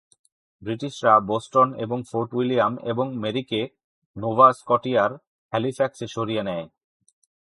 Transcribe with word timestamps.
ব্রিটিশরা 0.61 1.13
বোস্টন 1.29 1.67
এবং 1.75 1.99
Fort 2.09 2.29
William 2.33 2.73
এবং 2.83 3.05
মেরিকে 3.15 3.61
নোভা 4.15 4.47
স্কটিয়ার 4.59 5.11
হ্যালিফ্যাক্সে 5.53 6.07
সরিয়ে 6.07 6.43
নেয়। 6.43 6.65